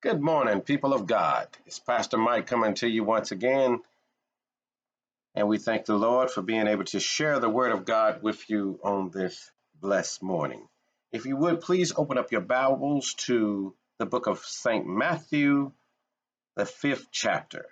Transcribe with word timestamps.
Good 0.00 0.20
morning, 0.20 0.60
people 0.60 0.94
of 0.94 1.08
God. 1.08 1.48
It's 1.66 1.80
Pastor 1.80 2.18
Mike 2.18 2.46
coming 2.46 2.74
to 2.74 2.86
you 2.86 3.02
once 3.02 3.32
again, 3.32 3.80
and 5.34 5.48
we 5.48 5.58
thank 5.58 5.86
the 5.86 5.96
Lord 5.96 6.30
for 6.30 6.40
being 6.40 6.68
able 6.68 6.84
to 6.84 7.00
share 7.00 7.40
the 7.40 7.48
Word 7.48 7.72
of 7.72 7.84
God 7.84 8.22
with 8.22 8.48
you 8.48 8.78
on 8.84 9.10
this 9.10 9.50
blessed 9.74 10.22
morning. 10.22 10.68
If 11.10 11.26
you 11.26 11.36
would, 11.38 11.62
please 11.62 11.92
open 11.96 12.16
up 12.16 12.30
your 12.30 12.42
Bibles 12.42 13.14
to 13.26 13.74
the 13.98 14.06
book 14.06 14.28
of 14.28 14.38
St. 14.38 14.86
Matthew, 14.86 15.72
the 16.54 16.64
fifth 16.64 17.08
chapter. 17.10 17.66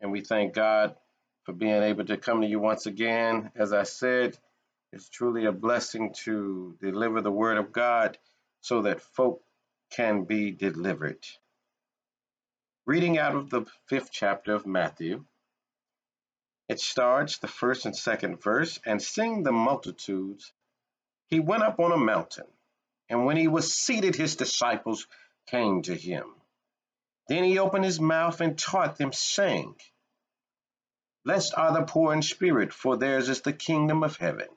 And 0.00 0.12
we 0.12 0.22
thank 0.22 0.54
God 0.54 0.96
for 1.44 1.52
being 1.52 1.82
able 1.82 2.06
to 2.06 2.16
come 2.16 2.40
to 2.40 2.48
you 2.48 2.58
once 2.58 2.86
again. 2.86 3.50
As 3.54 3.74
I 3.74 3.82
said, 3.82 4.38
it's 4.94 5.10
truly 5.10 5.44
a 5.44 5.52
blessing 5.52 6.14
to 6.24 6.74
deliver 6.80 7.20
the 7.20 7.30
Word 7.30 7.58
of 7.58 7.70
God 7.70 8.16
so 8.62 8.80
that 8.82 9.02
folk 9.02 9.42
can 9.92 10.24
be 10.24 10.50
delivered. 10.50 11.24
Reading 12.86 13.18
out 13.18 13.36
of 13.36 13.50
the 13.50 13.64
fifth 13.86 14.10
chapter 14.10 14.54
of 14.54 14.66
Matthew, 14.66 15.24
it 16.68 16.80
starts 16.80 17.38
the 17.38 17.48
first 17.48 17.84
and 17.84 17.94
second 17.94 18.42
verse, 18.42 18.80
and 18.86 19.00
seeing 19.00 19.42
the 19.42 19.52
multitudes, 19.52 20.52
he 21.28 21.38
went 21.38 21.62
up 21.62 21.78
on 21.78 21.92
a 21.92 21.96
mountain, 21.96 22.46
and 23.08 23.26
when 23.26 23.36
he 23.36 23.48
was 23.48 23.72
seated, 23.72 24.16
his 24.16 24.36
disciples 24.36 25.06
came 25.46 25.82
to 25.82 25.94
him. 25.94 26.34
Then 27.28 27.44
he 27.44 27.58
opened 27.58 27.84
his 27.84 28.00
mouth 28.00 28.40
and 28.40 28.58
taught 28.58 28.96
them, 28.96 29.12
saying, 29.12 29.76
Blessed 31.24 31.54
are 31.56 31.72
the 31.72 31.84
poor 31.84 32.12
in 32.14 32.22
spirit, 32.22 32.72
for 32.72 32.96
theirs 32.96 33.28
is 33.28 33.42
the 33.42 33.52
kingdom 33.52 34.02
of 34.02 34.16
heaven. 34.16 34.48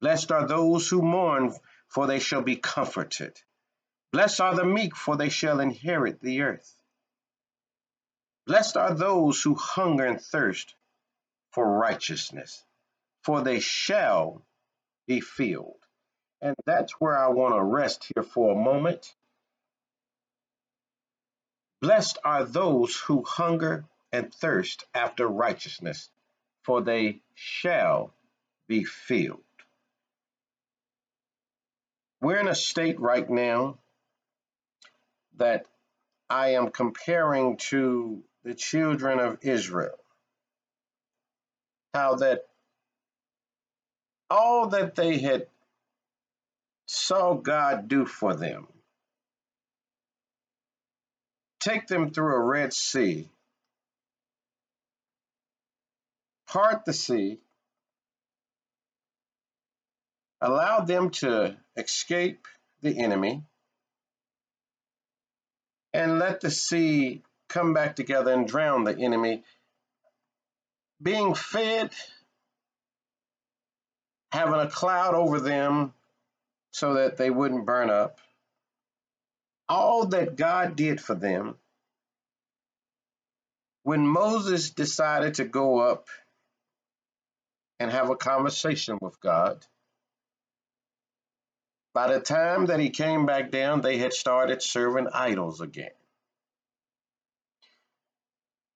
Blessed 0.00 0.30
are 0.30 0.46
those 0.46 0.88
who 0.88 1.02
mourn, 1.02 1.54
for 1.88 2.06
they 2.06 2.20
shall 2.20 2.42
be 2.42 2.56
comforted. 2.56 3.40
Blessed 4.12 4.40
are 4.42 4.54
the 4.54 4.64
meek, 4.64 4.94
for 4.94 5.16
they 5.16 5.30
shall 5.30 5.60
inherit 5.60 6.20
the 6.20 6.42
earth. 6.42 6.76
Blessed 8.46 8.76
are 8.76 8.94
those 8.94 9.42
who 9.42 9.54
hunger 9.54 10.04
and 10.04 10.20
thirst 10.20 10.74
for 11.52 11.66
righteousness, 11.66 12.62
for 13.22 13.42
they 13.42 13.58
shall 13.60 14.42
be 15.06 15.20
filled. 15.20 15.78
And 16.42 16.54
that's 16.66 16.92
where 17.00 17.16
I 17.16 17.28
want 17.28 17.54
to 17.54 17.62
rest 17.62 18.10
here 18.14 18.22
for 18.22 18.52
a 18.52 18.62
moment. 18.62 19.14
Blessed 21.80 22.18
are 22.24 22.44
those 22.44 22.96
who 22.96 23.24
hunger 23.24 23.86
and 24.12 24.32
thirst 24.34 24.84
after 24.94 25.26
righteousness, 25.26 26.10
for 26.64 26.82
they 26.82 27.22
shall 27.34 28.12
be 28.68 28.84
filled. 28.84 29.40
We're 32.20 32.38
in 32.38 32.48
a 32.48 32.54
state 32.54 33.00
right 33.00 33.28
now 33.28 33.78
that 35.36 35.66
I 36.28 36.50
am 36.54 36.70
comparing 36.70 37.56
to 37.68 38.22
the 38.44 38.54
children 38.54 39.18
of 39.18 39.38
Israel. 39.42 39.98
How 41.94 42.16
that 42.16 42.46
all 44.30 44.68
that 44.68 44.94
they 44.94 45.18
had 45.18 45.46
saw 46.86 47.34
God 47.34 47.88
do 47.88 48.06
for 48.06 48.34
them, 48.34 48.66
take 51.60 51.86
them 51.86 52.12
through 52.12 52.34
a 52.34 52.40
Red 52.40 52.72
Sea, 52.72 53.30
part 56.46 56.84
the 56.86 56.92
sea, 56.92 57.40
allow 60.40 60.80
them 60.80 61.10
to 61.10 61.56
escape 61.76 62.46
the 62.80 62.98
enemy, 62.98 63.44
and 65.94 66.18
let 66.18 66.40
the 66.40 66.50
sea 66.50 67.22
come 67.48 67.74
back 67.74 67.96
together 67.96 68.32
and 68.32 68.48
drown 68.48 68.84
the 68.84 68.96
enemy. 68.96 69.44
Being 71.02 71.34
fed, 71.34 71.90
having 74.30 74.60
a 74.60 74.70
cloud 74.70 75.14
over 75.14 75.40
them 75.40 75.92
so 76.70 76.94
that 76.94 77.16
they 77.16 77.30
wouldn't 77.30 77.66
burn 77.66 77.90
up. 77.90 78.20
All 79.68 80.06
that 80.06 80.36
God 80.36 80.76
did 80.76 81.00
for 81.00 81.14
them. 81.14 81.56
When 83.82 84.06
Moses 84.06 84.70
decided 84.70 85.34
to 85.34 85.44
go 85.44 85.80
up 85.80 86.06
and 87.80 87.90
have 87.90 88.10
a 88.10 88.16
conversation 88.16 88.98
with 89.00 89.20
God, 89.20 89.66
by 91.94 92.12
the 92.12 92.20
time 92.20 92.66
that 92.66 92.80
he 92.80 92.90
came 92.90 93.26
back 93.26 93.50
down, 93.50 93.80
they 93.80 93.98
had 93.98 94.12
started 94.12 94.62
serving 94.62 95.08
idols 95.12 95.60
again. 95.60 95.90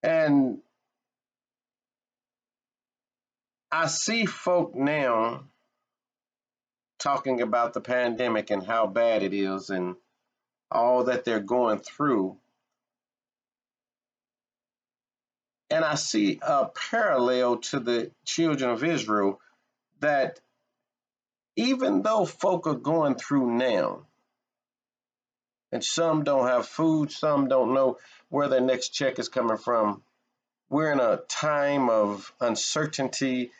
And 0.03 0.59
I 3.73 3.87
see 3.87 4.27
folk 4.27 4.75
now 4.75 5.45
talking 6.99 7.41
about 7.41 7.73
the 7.73 7.81
pandemic 7.81 8.51
and 8.51 8.65
how 8.65 8.87
bad 8.87 9.23
it 9.23 9.35
is 9.35 9.71
and 9.71 9.97
all 10.71 11.05
that 11.05 11.25
they're 11.25 11.41
going 11.41 11.79
through. 11.79 12.37
And 15.71 15.85
I 15.85 15.97
see 15.97 16.39
a 16.43 16.67
parallel 16.67 17.59
to 17.59 17.81
the 17.81 18.13
children 18.25 18.71
of 18.71 18.85
Israel 18.85 19.41
that 20.01 20.41
even 21.57 22.03
though 22.03 22.27
folk 22.27 22.67
are 22.67 22.75
going 22.75 23.17
through 23.17 23.51
now, 23.57 24.07
and 25.73 25.83
some 25.83 26.23
don't 26.23 26.47
have 26.47 26.67
food, 26.67 27.11
some 27.11 27.49
don't 27.49 27.75
know 27.75 27.99
where 28.29 28.49
their 28.49 28.61
next 28.61 28.91
check 28.91 29.19
is 29.19 29.29
coming 29.29 29.57
from, 29.57 30.03
we're 30.69 30.93
in 30.93 31.01
a 31.01 31.19
time 31.29 31.89
of 31.89 32.33
uncertainty 32.41 33.51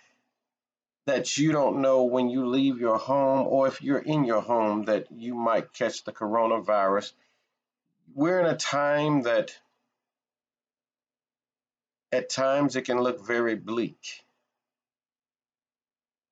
that 1.07 1.37
you 1.37 1.53
don't 1.53 1.81
know 1.81 2.05
when 2.05 2.29
you 2.29 2.47
leave 2.47 2.81
your 2.81 2.99
home 2.99 3.47
or 3.47 3.69
if 3.69 3.81
you're 3.81 3.99
in 3.99 4.25
your 4.25 4.41
home 4.41 4.85
that 4.85 5.07
you 5.13 5.35
might 5.35 5.73
catch 5.73 6.03
the 6.05 6.13
coronavirus. 6.13 7.13
We're 8.15 8.41
in 8.41 8.47
a 8.47 8.57
time 8.57 9.23
that 9.23 9.55
at 12.11 12.29
times 12.29 12.75
it 12.77 12.83
can 12.83 12.99
look 12.99 13.25
very 13.25 13.55
bleak 13.55 14.25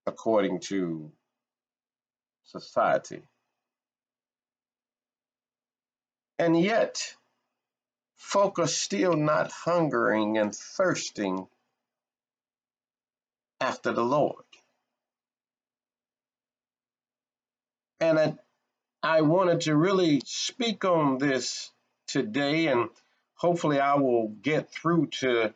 according 0.06 0.60
to 0.60 1.10
society. 2.44 3.22
And 6.38 6.58
yet, 6.58 7.14
folk 8.16 8.58
are 8.58 8.66
still 8.66 9.14
not 9.14 9.52
hungering 9.52 10.38
and 10.38 10.54
thirsting 10.54 11.46
after 13.60 13.92
the 13.92 14.04
Lord. 14.04 14.44
And 18.00 18.18
I, 18.18 18.34
I 19.02 19.20
wanted 19.22 19.62
to 19.62 19.76
really 19.76 20.20
speak 20.26 20.84
on 20.84 21.18
this 21.18 21.70
today, 22.06 22.66
and 22.66 22.90
hopefully, 23.34 23.78
I 23.78 23.94
will 23.94 24.28
get 24.28 24.70
through 24.70 25.06
to 25.20 25.54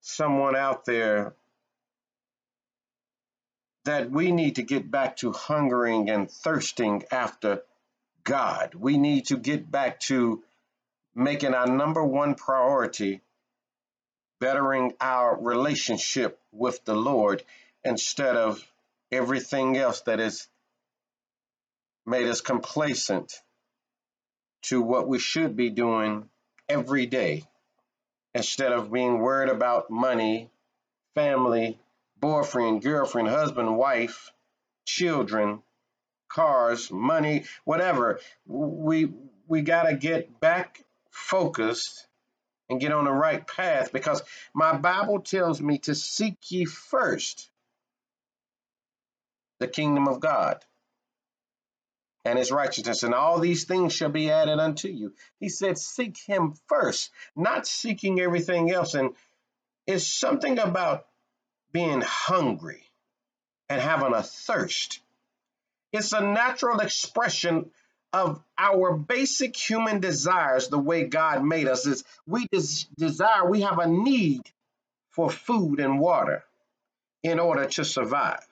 someone 0.00 0.56
out 0.56 0.84
there 0.84 1.34
that 3.84 4.10
we 4.10 4.32
need 4.32 4.56
to 4.56 4.62
get 4.62 4.90
back 4.90 5.16
to 5.18 5.32
hungering 5.32 6.10
and 6.10 6.30
thirsting 6.30 7.04
after 7.10 7.62
God. 8.24 8.74
We 8.74 8.96
need 8.98 9.26
to 9.26 9.36
get 9.36 9.70
back 9.70 10.00
to 10.00 10.42
making 11.14 11.54
our 11.54 11.66
number 11.66 12.04
one 12.04 12.34
priority 12.34 13.20
bettering 14.40 14.92
our 15.00 15.38
relationship 15.40 16.38
with 16.52 16.84
the 16.84 16.94
Lord 16.94 17.42
instead 17.84 18.36
of 18.36 18.62
everything 19.12 19.76
else 19.76 20.02
that 20.02 20.18
has 20.18 20.48
made 22.06 22.26
us 22.26 22.40
complacent 22.40 23.32
to 24.62 24.82
what 24.82 25.08
we 25.08 25.18
should 25.18 25.56
be 25.56 25.70
doing 25.70 26.28
every 26.68 27.06
day 27.06 27.44
instead 28.34 28.72
of 28.72 28.92
being 28.92 29.18
worried 29.18 29.50
about 29.50 29.90
money, 29.90 30.50
family, 31.14 31.78
boyfriend, 32.24 32.80
girlfriend, 32.80 33.28
husband, 33.28 33.76
wife, 33.76 34.32
children, 34.86 35.62
cars, 36.30 36.90
money, 36.90 37.44
whatever. 37.66 38.18
We 38.46 39.12
we 39.46 39.60
got 39.60 39.82
to 39.82 39.94
get 39.94 40.40
back 40.40 40.82
focused 41.10 42.06
and 42.70 42.80
get 42.80 42.92
on 42.92 43.04
the 43.04 43.12
right 43.12 43.46
path 43.46 43.92
because 43.92 44.22
my 44.54 44.74
Bible 44.74 45.20
tells 45.20 45.60
me 45.60 45.76
to 45.80 45.94
seek 45.94 46.38
ye 46.50 46.64
first 46.64 47.50
the 49.60 49.68
kingdom 49.68 50.08
of 50.08 50.18
God 50.18 50.64
and 52.24 52.38
his 52.38 52.50
righteousness, 52.50 53.02
and 53.02 53.12
all 53.12 53.38
these 53.38 53.64
things 53.64 53.92
shall 53.92 54.08
be 54.08 54.30
added 54.30 54.58
unto 54.58 54.88
you. 54.88 55.12
He 55.40 55.50
said, 55.50 55.76
Seek 55.76 56.16
him 56.26 56.54
first, 56.68 57.10
not 57.36 57.66
seeking 57.66 58.18
everything 58.18 58.70
else. 58.70 58.94
And 58.94 59.10
it's 59.86 60.06
something 60.06 60.58
about 60.58 61.04
being 61.74 62.00
hungry 62.00 62.84
and 63.68 63.82
having 63.82 64.14
a 64.14 64.22
thirst. 64.22 65.00
It's 65.92 66.12
a 66.12 66.20
natural 66.20 66.80
expression 66.80 67.70
of 68.12 68.42
our 68.56 68.96
basic 68.96 69.56
human 69.56 70.00
desires, 70.00 70.68
the 70.68 70.78
way 70.78 71.04
God 71.04 71.44
made 71.44 71.68
us, 71.68 71.84
is 71.84 72.04
we 72.26 72.46
des- 72.52 72.86
desire, 72.96 73.50
we 73.50 73.62
have 73.62 73.80
a 73.80 73.88
need 73.88 74.42
for 75.10 75.28
food 75.28 75.80
and 75.80 75.98
water 76.00 76.44
in 77.24 77.40
order 77.40 77.66
to 77.66 77.84
survive. 77.84 78.46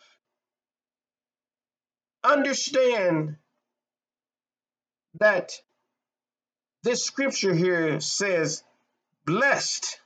Understand 2.24 3.36
that 5.20 5.52
this 6.82 7.04
scripture 7.04 7.54
here 7.54 8.00
says, 8.00 8.64
blessed. 9.24 10.00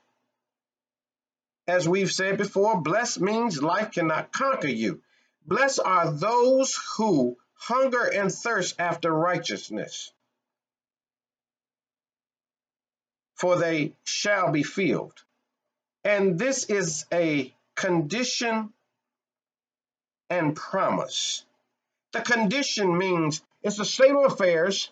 As 1.67 1.87
we've 1.87 2.11
said 2.11 2.37
before, 2.37 2.81
blessed 2.81 3.19
means 3.19 3.61
life 3.61 3.91
cannot 3.91 4.31
conquer 4.31 4.69
you. 4.69 5.01
Blessed 5.45 5.81
are 5.83 6.11
those 6.11 6.77
who 6.97 7.37
hunger 7.53 8.03
and 8.03 8.31
thirst 8.31 8.75
after 8.79 9.11
righteousness, 9.11 10.11
for 13.35 13.57
they 13.57 13.95
shall 14.05 14.51
be 14.51 14.63
filled. 14.63 15.23
And 16.03 16.39
this 16.39 16.65
is 16.65 17.05
a 17.11 17.53
condition 17.75 18.71
and 20.29 20.55
promise. 20.55 21.45
The 22.13 22.21
condition 22.21 22.97
means 22.97 23.41
it's 23.61 23.79
a 23.79 23.85
state 23.85 24.11
of 24.11 24.31
affairs 24.31 24.91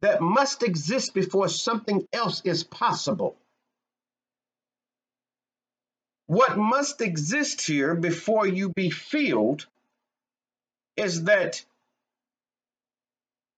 that 0.00 0.20
must 0.20 0.62
exist 0.62 1.14
before 1.14 1.48
something 1.48 2.06
else 2.12 2.42
is 2.44 2.64
possible. 2.64 3.36
What 6.28 6.58
must 6.58 7.00
exist 7.00 7.62
here 7.62 7.94
before 7.94 8.46
you 8.46 8.68
be 8.68 8.90
filled 8.90 9.66
is 10.94 11.24
that 11.24 11.64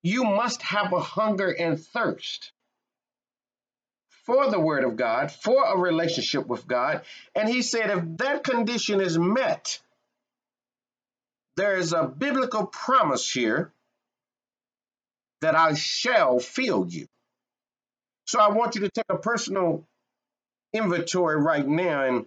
you 0.05 0.23
must 0.23 0.63
have 0.63 0.93
a 0.93 1.01
hunger 1.01 1.51
and 1.51 1.81
thirst 1.81 2.53
for 4.25 4.49
the 4.49 4.61
Word 4.61 4.85
of 4.85 4.97
God, 4.97 5.33
for 5.33 5.65
a 5.65 5.77
relationship 5.77 6.47
with 6.47 6.65
God. 6.69 7.03
And 7.35 7.49
he 7.49 7.63
said, 7.63 7.91
if 7.91 8.05
that 8.19 8.45
condition 8.45 9.01
is 9.01 9.19
met, 9.19 9.81
there 11.57 11.77
is 11.77 11.93
a 11.93 12.07
biblical 12.07 12.67
promise 12.67 13.29
here 13.29 13.73
that 15.41 15.57
I 15.57 15.75
shall 15.75 16.39
fill 16.39 16.87
you. 16.87 17.09
So 18.27 18.39
I 18.39 18.51
want 18.51 18.77
you 18.77 18.83
to 18.83 18.91
take 18.91 19.07
a 19.09 19.19
personal 19.19 19.85
inventory 20.73 21.37
right 21.37 21.67
now 21.67 22.05
and 22.05 22.27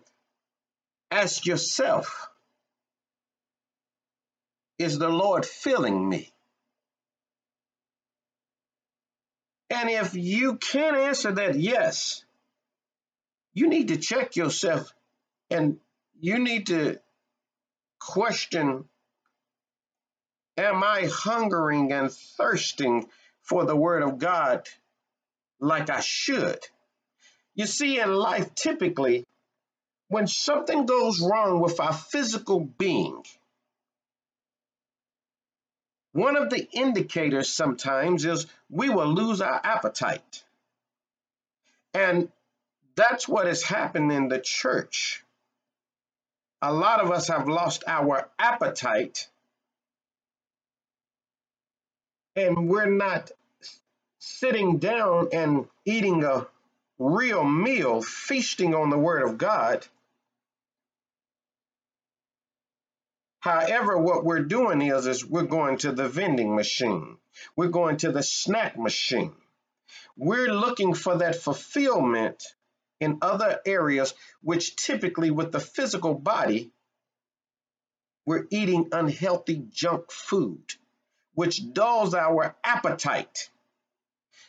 ask 1.13 1.45
yourself 1.45 2.30
Is 4.80 4.98
the 4.98 5.10
Lord 5.10 5.45
filling 5.45 6.10
me? 6.10 6.33
And 9.69 9.89
if 9.89 10.15
you 10.15 10.57
can't 10.57 10.98
answer 10.98 11.31
that 11.31 11.60
yes, 11.60 12.24
you 13.54 13.68
need 13.68 13.89
to 13.89 13.98
check 13.98 14.36
yourself 14.36 14.94
and 15.50 15.77
you 16.19 16.39
need 16.39 16.68
to 16.68 17.00
question 18.00 18.86
Am 20.56 20.83
I 20.83 21.10
hungering 21.12 21.92
and 21.92 22.12
thirsting 22.12 23.07
for 23.42 23.65
the 23.65 23.75
Word 23.75 24.04
of 24.04 24.19
God 24.19 24.68
like 25.60 25.89
I 25.89 26.01
should? 26.01 26.60
You 27.56 27.65
see, 27.65 28.00
in 28.00 28.13
life, 28.13 28.54
typically, 28.54 29.25
when 30.09 30.27
something 30.27 30.85
goes 30.85 31.21
wrong 31.21 31.59
with 31.59 31.79
our 31.79 31.94
physical 31.94 32.59
being, 32.59 33.23
one 36.13 36.38
of 36.38 36.50
the 36.50 36.67
indicators 36.71 37.50
sometimes 37.50 38.25
is 38.25 38.45
we 38.69 38.89
will 38.89 39.07
lose 39.07 39.41
our 39.41 39.59
appetite. 39.63 40.44
And 41.94 42.29
that's 42.95 43.27
what 43.27 43.47
has 43.47 43.63
happened 43.63 44.11
in 44.11 44.27
the 44.27 44.39
church. 44.39 45.23
A 46.61 46.71
lot 46.71 47.01
of 47.01 47.11
us 47.11 47.27
have 47.27 47.47
lost 47.47 47.83
our 47.88 48.29
appetite 48.39 49.27
and 52.35 52.67
we're 52.67 52.89
not 52.89 53.31
sitting 54.19 54.77
down 54.79 55.29
and 55.33 55.67
eating 55.85 56.23
a 56.23 56.47
real 57.03 57.44
meal, 57.44 58.01
feasting 58.01 58.73
on 58.75 58.89
the 58.89 58.97
Word 58.97 59.23
of 59.23 59.38
God. 59.38 59.85
However, 63.39 63.97
what 63.97 64.23
we're 64.23 64.44
doing 64.44 64.81
is, 64.81 65.05
is 65.05 65.25
we're 65.25 65.44
going 65.44 65.77
to 65.79 65.91
the 65.91 66.07
vending 66.07 66.55
machine. 66.55 67.17
We're 67.55 67.67
going 67.67 67.97
to 67.97 68.11
the 68.11 68.23
snack 68.23 68.77
machine. 68.77 69.35
We're 70.15 70.53
looking 70.53 70.94
for 70.94 71.17
that 71.17 71.35
fulfillment 71.35 72.44
in 73.01 73.19
other 73.21 73.59
areas, 73.65 74.13
which 74.41 74.75
typically 74.77 75.31
with 75.31 75.51
the 75.51 75.59
physical 75.59 76.13
body, 76.13 76.71
we're 78.25 78.47
eating 78.50 78.89
unhealthy 78.94 79.65
junk 79.69 80.11
food 80.11 80.63
which 81.35 81.73
dulls 81.73 82.13
our 82.13 82.55
appetite. 82.63 83.50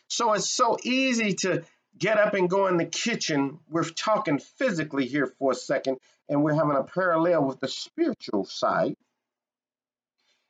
So 0.07 0.33
it's 0.33 0.49
so 0.49 0.77
easy 0.83 1.33
to 1.35 1.63
get 1.97 2.17
up 2.17 2.33
and 2.33 2.49
go 2.49 2.67
in 2.67 2.77
the 2.77 2.85
kitchen. 2.85 3.59
We're 3.69 3.83
talking 3.83 4.39
physically 4.39 5.05
here 5.05 5.27
for 5.27 5.51
a 5.51 5.55
second, 5.55 5.97
and 6.29 6.43
we're 6.43 6.55
having 6.55 6.75
a 6.75 6.83
parallel 6.83 7.45
with 7.45 7.59
the 7.59 7.67
spiritual 7.67 8.45
side. 8.45 8.95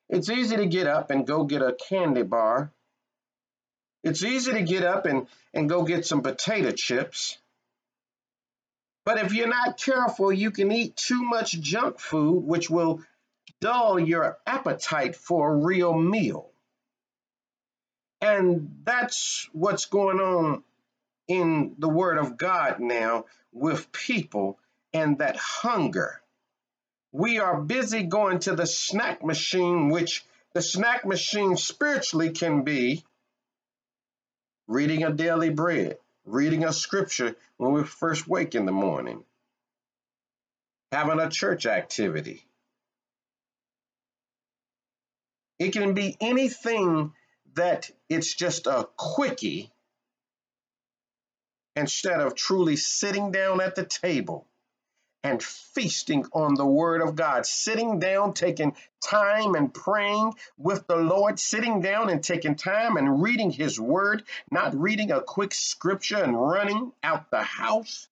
It's 0.10 0.30
easy 0.30 0.58
to 0.58 0.66
get 0.66 0.88
up 0.88 1.12
and 1.12 1.26
go 1.26 1.44
get 1.44 1.62
a 1.62 1.76
candy 1.90 2.24
bar. 2.24 2.72
It's 4.04 4.24
easy 4.24 4.54
to 4.54 4.62
get 4.62 4.84
up 4.84 5.06
and, 5.06 5.28
and 5.54 5.68
go 5.68 5.84
get 5.84 6.06
some 6.06 6.22
potato 6.22 6.72
chips. 6.72 7.40
But 9.04 9.20
if 9.20 9.34
you're 9.34 9.48
not 9.48 9.80
careful, 9.80 10.32
you 10.32 10.52
can 10.52 10.72
eat 10.72 10.96
too 10.96 11.24
much 11.24 11.60
junk 11.60 12.00
food, 12.00 12.44
which 12.44 12.70
will 12.70 13.02
dull 13.62 14.00
your 14.00 14.38
appetite 14.46 15.16
for 15.16 15.52
a 15.52 15.56
real 15.56 15.94
meal. 15.94 16.50
And 18.22 18.82
that's 18.84 19.48
what's 19.54 19.86
going 19.86 20.20
on 20.20 20.64
in 21.28 21.76
the 21.78 21.90
Word 21.90 22.18
of 22.18 22.38
God 22.38 22.80
now 22.80 23.26
with 23.52 23.92
people 23.92 24.60
and 24.94 25.20
that 25.20 25.38
hunger. 25.38 26.22
We 27.12 27.40
are 27.40 27.62
busy 27.62 28.04
going 28.04 28.40
to 28.40 28.56
the 28.56 28.68
snack 28.68 29.24
machine, 29.24 29.90
which 29.90 30.26
the 30.54 30.62
snack 30.62 31.06
machine 31.06 31.58
spiritually 31.58 32.32
can 32.32 32.64
be 32.64 33.04
reading 34.68 35.04
a 35.04 35.14
daily 35.14 35.50
bread, 35.50 35.98
reading 36.26 36.66
a 36.66 36.74
scripture 36.74 37.36
when 37.58 37.72
we 37.72 37.84
first 37.84 38.28
wake 38.28 38.56
in 38.56 38.66
the 38.66 38.72
morning, 38.72 39.24
having 40.92 41.20
a 41.20 41.30
church 41.30 41.66
activity, 41.66 42.46
It 45.58 45.72
can 45.72 45.94
be 45.94 46.18
anything 46.20 47.14
that 47.54 47.90
it's 48.10 48.34
just 48.34 48.68
a 48.68 48.88
quickie 48.98 49.72
instead 51.76 52.22
of 52.22 52.36
truly 52.36 52.76
sitting 52.76 53.32
down 53.32 53.62
at 53.62 53.76
the 53.76 53.86
table 53.86 54.48
and 55.24 55.42
feasting 55.42 56.24
on 56.34 56.54
the 56.54 56.66
word 56.66 57.02
of 57.02 57.16
God, 57.16 57.46
sitting 57.46 58.00
down, 58.00 58.34
taking 58.34 58.76
time 59.04 59.56
and 59.56 59.74
praying 59.74 60.34
with 60.58 60.86
the 60.88 60.96
Lord, 60.96 61.40
sitting 61.40 61.82
down 61.82 62.10
and 62.10 62.24
taking 62.24 62.56
time 62.56 62.96
and 62.96 63.22
reading 63.22 63.50
his 63.50 63.80
word, 63.80 64.24
not 64.52 64.80
reading 64.80 65.12
a 65.12 65.22
quick 65.22 65.54
scripture 65.54 66.24
and 66.24 66.40
running 66.40 66.92
out 67.02 67.32
the 67.32 67.42
house. 67.42 68.08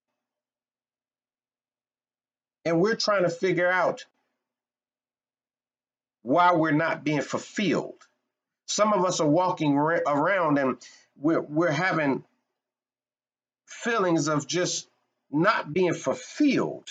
And 2.65 2.81
we're 2.81 2.95
trying 2.95 3.23
to 3.23 3.29
figure 3.29 3.71
out 3.71 4.05
why 6.23 6.53
we're 6.53 6.71
not 6.71 7.03
being 7.03 7.21
fulfilled. 7.21 8.07
Some 8.65 8.91
of 8.91 9.05
us 9.05 9.19
are 9.19 9.27
walking 9.27 9.75
around 9.75 10.57
and 10.57 10.77
we're, 11.15 11.41
we're 11.41 11.71
having 11.71 12.23
feelings 13.73 14.27
of 14.27 14.47
just 14.47 14.87
not 15.31 15.73
being 15.73 15.93
fulfilled. 15.93 16.87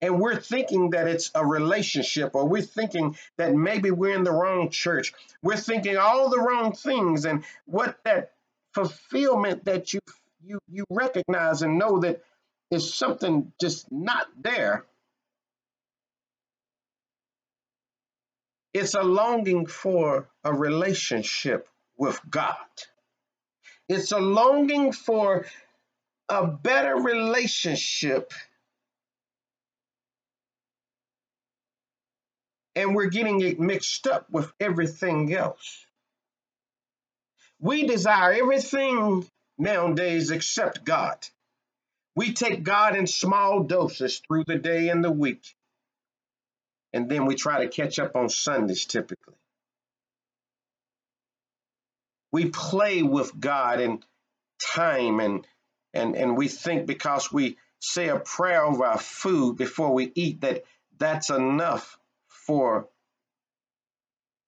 And 0.00 0.20
we're 0.20 0.40
thinking 0.40 0.90
that 0.90 1.08
it's 1.08 1.30
a 1.34 1.44
relationship, 1.44 2.34
or 2.34 2.46
we're 2.46 2.62
thinking 2.62 3.16
that 3.36 3.54
maybe 3.54 3.90
we're 3.90 4.14
in 4.14 4.22
the 4.22 4.32
wrong 4.32 4.70
church. 4.70 5.12
We're 5.42 5.56
thinking 5.56 5.96
all 5.96 6.30
the 6.30 6.38
wrong 6.38 6.72
things, 6.72 7.24
and 7.24 7.44
what 7.66 7.98
that 8.04 8.32
fulfillment 8.74 9.64
that 9.64 9.92
you 9.92 10.00
you 10.44 10.60
you 10.68 10.84
recognize 10.88 11.62
and 11.62 11.78
know 11.78 11.98
that 12.00 12.22
is 12.70 12.94
something 12.94 13.52
just 13.60 13.90
not 13.90 14.28
there 14.40 14.84
It's 18.74 18.94
a 18.94 19.02
longing 19.02 19.66
for 19.66 20.28
a 20.44 20.52
relationship 20.54 21.68
with 21.96 22.20
God. 22.30 22.54
It's 23.88 24.12
a 24.12 24.20
longing 24.20 24.92
for 24.92 25.46
a 26.28 26.46
better 26.46 26.96
relationship. 26.96 28.32
And 32.76 32.94
we're 32.94 33.06
getting 33.10 33.40
it 33.40 33.58
mixed 33.58 34.06
up 34.06 34.30
with 34.30 34.52
everything 34.60 35.34
else. 35.34 35.84
We 37.60 37.86
desire 37.86 38.32
everything 38.32 39.26
nowadays 39.58 40.30
except 40.30 40.84
God. 40.84 41.18
We 42.14 42.32
take 42.32 42.62
God 42.62 42.96
in 42.96 43.06
small 43.06 43.64
doses 43.64 44.20
through 44.26 44.44
the 44.46 44.58
day 44.58 44.88
and 44.88 45.04
the 45.04 45.10
week, 45.10 45.56
and 46.92 47.08
then 47.08 47.26
we 47.26 47.34
try 47.34 47.64
to 47.64 47.68
catch 47.68 47.98
up 47.98 48.16
on 48.16 48.28
Sundays 48.28 48.86
typically. 48.86 49.34
We 52.32 52.50
play 52.50 53.02
with 53.02 53.38
God 53.38 53.80
and 53.80 54.04
time 54.60 55.20
and 55.20 55.46
and 55.94 56.16
and 56.16 56.36
we 56.36 56.48
think 56.48 56.86
because 56.86 57.32
we 57.32 57.56
say 57.80 58.08
a 58.08 58.18
prayer 58.18 58.64
over 58.64 58.84
our 58.84 58.98
food 58.98 59.56
before 59.56 59.92
we 59.92 60.10
eat 60.14 60.40
that 60.40 60.64
that's 60.98 61.30
enough 61.30 61.98
for 62.28 62.88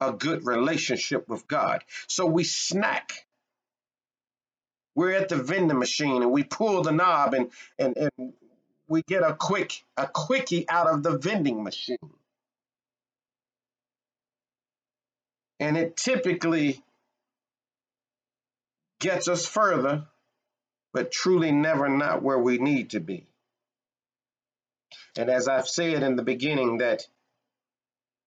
a 0.01 0.13
good 0.13 0.47
relationship 0.47 1.29
with 1.29 1.47
God. 1.47 1.85
So 2.09 2.27
we 2.27 2.45
snack. 2.45 3.27
We're 4.95 5.13
at 5.13 5.29
the 5.29 5.37
vending 5.37 5.79
machine 5.79 6.23
and 6.23 6.33
we 6.33 6.43
pull 6.43 6.83
the 6.83 6.93
knob 6.93 7.35
and 7.35 7.51
and, 7.79 7.97
and 7.97 8.33
we 8.89 9.03
get 9.03 9.23
a 9.23 9.35
quick 9.35 9.85
a 9.97 10.07
quickie 10.07 10.69
out 10.69 10.89
of 10.89 11.03
the 11.03 11.19
vending 11.19 11.63
machine. 11.63 11.99
And 15.61 15.77
it 15.77 15.97
typically 15.97 16.83
gets 18.99 19.29
us 19.29 19.47
further, 19.47 20.07
but 20.93 21.13
truly 21.13 21.53
never 21.53 21.89
not 21.89 22.23
where 22.23 22.39
we 22.39 22.59
need 22.59 22.91
to 22.91 23.01
be. 23.01 23.27
And 25.17 25.31
as 25.31 25.49
I've 25.49 25.69
said 25.69 26.03
in 26.03 26.17
the 26.17 26.23
beginning, 26.23 26.79
that 26.79 27.07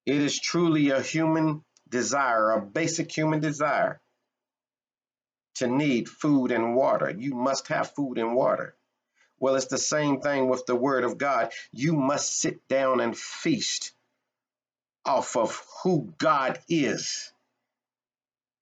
it 0.06 0.16
is 0.16 0.38
truly 0.38 0.90
a 0.90 1.00
human 1.00 1.64
desire, 1.88 2.50
a 2.50 2.60
basic 2.60 3.10
human 3.10 3.40
desire 3.40 4.00
to 5.56 5.66
need 5.66 6.08
food 6.08 6.50
and 6.50 6.74
water. 6.74 7.10
You 7.10 7.34
must 7.34 7.68
have 7.68 7.94
food 7.94 8.18
and 8.18 8.34
water. 8.34 8.74
Well, 9.38 9.56
it's 9.56 9.66
the 9.66 9.78
same 9.78 10.20
thing 10.20 10.48
with 10.48 10.66
the 10.66 10.74
Word 10.74 11.04
of 11.04 11.18
God. 11.18 11.52
You 11.72 11.94
must 11.94 12.40
sit 12.40 12.66
down 12.68 13.00
and 13.00 13.16
feast 13.16 13.92
off 15.04 15.36
of 15.36 15.62
who 15.82 16.14
God 16.18 16.58
is 16.68 17.32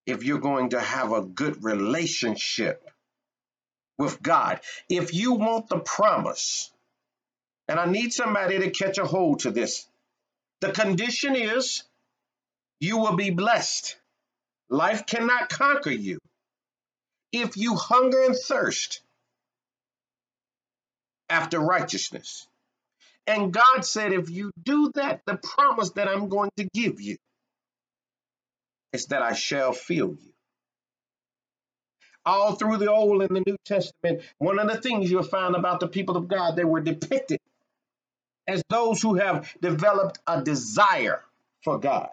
if 0.06 0.24
you're 0.24 0.38
going 0.38 0.70
to 0.70 0.80
have 0.80 1.12
a 1.12 1.22
good 1.22 1.62
relationship 1.62 2.90
with 4.02 4.20
God. 4.20 4.60
If 4.88 5.14
you 5.14 5.34
want 5.34 5.68
the 5.68 5.78
promise, 5.78 6.70
and 7.68 7.78
I 7.80 7.86
need 7.86 8.12
somebody 8.12 8.58
to 8.58 8.70
catch 8.70 8.98
a 8.98 9.06
hold 9.06 9.40
to 9.40 9.50
this, 9.50 9.86
the 10.60 10.72
condition 10.72 11.36
is 11.36 11.84
you 12.80 12.98
will 12.98 13.16
be 13.16 13.30
blessed. 13.30 13.96
Life 14.68 15.06
cannot 15.06 15.48
conquer 15.48 15.90
you. 15.90 16.18
If 17.32 17.56
you 17.56 17.76
hunger 17.76 18.24
and 18.24 18.36
thirst 18.36 19.00
after 21.30 21.60
righteousness, 21.60 22.46
and 23.26 23.52
God 23.52 23.84
said, 23.84 24.12
if 24.12 24.30
you 24.30 24.50
do 24.60 24.90
that, 24.96 25.22
the 25.26 25.36
promise 25.36 25.90
that 25.92 26.08
I'm 26.08 26.28
going 26.28 26.50
to 26.56 26.68
give 26.74 27.00
you 27.00 27.16
is 28.92 29.06
that 29.06 29.22
I 29.22 29.34
shall 29.34 29.72
fill 29.72 30.16
you. 30.20 30.31
All 32.24 32.54
through 32.54 32.76
the 32.76 32.90
Old 32.90 33.22
and 33.22 33.34
the 33.36 33.42
New 33.44 33.56
Testament, 33.64 34.22
one 34.38 34.58
of 34.58 34.68
the 34.68 34.80
things 34.80 35.10
you'll 35.10 35.22
find 35.24 35.56
about 35.56 35.80
the 35.80 35.88
people 35.88 36.16
of 36.16 36.28
God, 36.28 36.56
they 36.56 36.64
were 36.64 36.80
depicted 36.80 37.40
as 38.46 38.62
those 38.68 39.02
who 39.02 39.14
have 39.14 39.52
developed 39.60 40.18
a 40.26 40.42
desire 40.42 41.22
for 41.62 41.78
God. 41.78 42.10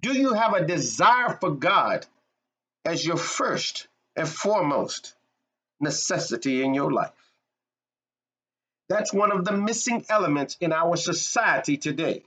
Do 0.00 0.12
you 0.12 0.32
have 0.34 0.54
a 0.54 0.66
desire 0.66 1.36
for 1.40 1.50
God 1.50 2.06
as 2.84 3.04
your 3.04 3.16
first 3.16 3.88
and 4.16 4.28
foremost 4.28 5.14
necessity 5.80 6.62
in 6.62 6.74
your 6.74 6.92
life? 6.92 7.12
That's 8.88 9.12
one 9.12 9.32
of 9.32 9.44
the 9.44 9.52
missing 9.52 10.04
elements 10.08 10.56
in 10.60 10.72
our 10.72 10.96
society 10.96 11.76
today. 11.76 12.22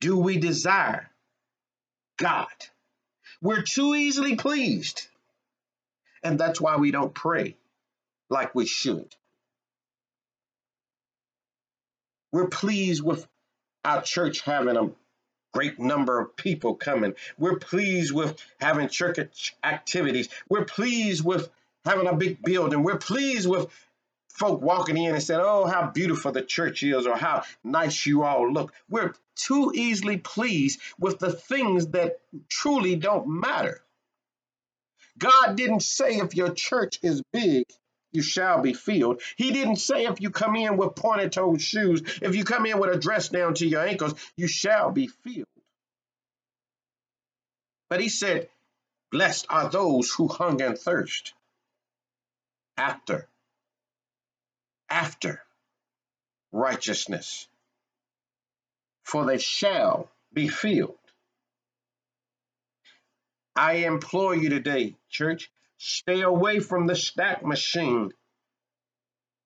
Do 0.00 0.18
we 0.18 0.38
desire 0.38 1.10
God? 2.18 2.46
We're 3.40 3.62
too 3.62 3.94
easily 3.94 4.36
pleased. 4.36 5.06
And 6.22 6.38
that's 6.38 6.60
why 6.60 6.76
we 6.76 6.90
don't 6.90 7.14
pray 7.14 7.56
like 8.28 8.54
we 8.54 8.66
should. 8.66 9.14
We're 12.32 12.48
pleased 12.48 13.02
with 13.02 13.26
our 13.84 14.02
church 14.02 14.40
having 14.40 14.76
a 14.76 14.90
great 15.54 15.78
number 15.78 16.20
of 16.20 16.36
people 16.36 16.74
coming. 16.74 17.14
We're 17.38 17.58
pleased 17.58 18.12
with 18.12 18.40
having 18.60 18.88
church 18.88 19.56
activities. 19.64 20.28
We're 20.48 20.64
pleased 20.64 21.24
with 21.24 21.48
having 21.84 22.06
a 22.06 22.14
big 22.14 22.42
building. 22.42 22.82
We're 22.82 22.98
pleased 22.98 23.48
with 23.48 23.68
folk 24.38 24.62
walking 24.62 24.96
in 24.96 25.14
and 25.14 25.22
saying, 25.22 25.40
Oh, 25.42 25.66
how 25.66 25.90
beautiful 25.90 26.32
the 26.32 26.42
church 26.42 26.82
is, 26.82 27.06
or 27.06 27.16
how 27.16 27.42
nice 27.64 28.06
you 28.06 28.22
all 28.22 28.50
look. 28.50 28.72
We're 28.88 29.14
too 29.34 29.72
easily 29.74 30.18
pleased 30.18 30.80
with 30.98 31.18
the 31.18 31.32
things 31.32 31.88
that 31.88 32.20
truly 32.48 32.96
don't 32.96 33.28
matter. 33.28 33.82
God 35.18 35.56
didn't 35.56 35.82
say 35.82 36.16
if 36.16 36.36
your 36.36 36.52
church 36.52 37.00
is 37.02 37.22
big, 37.32 37.64
you 38.12 38.22
shall 38.22 38.62
be 38.62 38.72
filled. 38.72 39.20
He 39.36 39.50
didn't 39.50 39.76
say 39.76 40.06
if 40.06 40.20
you 40.20 40.30
come 40.30 40.56
in 40.56 40.76
with 40.76 40.94
pointed 40.94 41.32
toed 41.32 41.60
shoes, 41.60 42.02
if 42.22 42.34
you 42.34 42.44
come 42.44 42.66
in 42.66 42.78
with 42.78 42.94
a 42.94 42.98
dress 42.98 43.28
down 43.28 43.54
to 43.54 43.66
your 43.66 43.86
ankles, 43.86 44.14
you 44.36 44.46
shall 44.46 44.90
be 44.90 45.08
filled. 45.08 45.46
But 47.90 48.00
he 48.00 48.08
said, 48.08 48.48
Blessed 49.10 49.46
are 49.48 49.70
those 49.70 50.10
who 50.10 50.28
hunger 50.28 50.66
and 50.66 50.78
thirst 50.78 51.32
after, 52.76 53.26
after 54.90 55.42
righteousness, 56.52 57.48
for 59.04 59.26
they 59.26 59.38
shall 59.38 60.10
be 60.32 60.48
filled. 60.48 60.96
I 63.56 63.74
implore 63.86 64.36
you 64.36 64.50
today, 64.50 64.94
church, 65.10 65.50
stay 65.78 66.22
away 66.22 66.60
from 66.60 66.86
the 66.86 66.96
stack 66.96 67.44
machine 67.44 68.12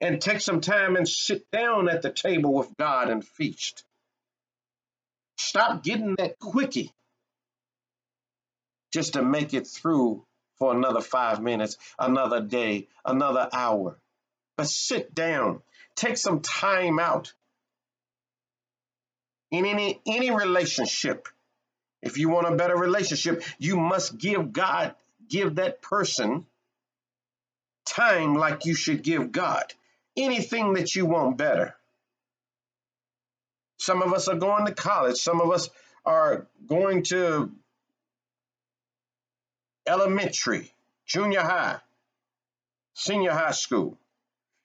and 0.00 0.20
take 0.20 0.40
some 0.40 0.60
time 0.60 0.96
and 0.96 1.08
sit 1.08 1.50
down 1.50 1.88
at 1.88 2.02
the 2.02 2.10
table 2.10 2.52
with 2.52 2.76
God 2.76 3.08
and 3.08 3.24
feast. 3.24 3.84
Stop 5.38 5.82
getting 5.82 6.16
that 6.16 6.38
quickie 6.38 6.92
just 8.92 9.14
to 9.14 9.22
make 9.22 9.54
it 9.54 9.66
through 9.66 10.24
for 10.58 10.74
another 10.74 11.00
five 11.00 11.40
minutes, 11.42 11.78
another 11.98 12.40
day, 12.42 12.88
another 13.04 13.48
hour. 13.52 13.98
But 14.56 14.68
sit 14.68 15.14
down, 15.14 15.62
take 15.94 16.16
some 16.16 16.40
time 16.40 16.98
out 16.98 17.32
in 19.50 19.66
any 19.66 20.00
any 20.06 20.30
relationship. 20.30 21.28
If 22.02 22.18
you 22.18 22.28
want 22.28 22.52
a 22.52 22.56
better 22.56 22.76
relationship, 22.76 23.44
you 23.58 23.76
must 23.76 24.18
give 24.18 24.52
God, 24.52 24.94
give 25.28 25.56
that 25.56 25.80
person 25.80 26.46
time 27.84 28.34
like 28.34 28.64
you 28.64 28.74
should 28.74 29.02
give 29.02 29.30
God. 29.32 29.72
Anything 30.16 30.74
that 30.74 30.94
you 30.94 31.06
want 31.06 31.36
better. 31.36 31.74
Some 33.78 34.02
of 34.02 34.12
us 34.12 34.28
are 34.28 34.36
going 34.36 34.66
to 34.66 34.74
college, 34.74 35.16
some 35.16 35.40
of 35.40 35.50
us 35.50 35.68
are 36.04 36.46
going 36.66 37.02
to 37.04 37.50
elementary, 39.86 40.72
junior 41.06 41.40
high, 41.40 41.78
senior 42.94 43.32
high 43.32 43.52
school. 43.52 43.98